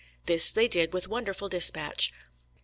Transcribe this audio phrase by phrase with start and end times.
[0.25, 2.11] This they did with wonderful dispatch.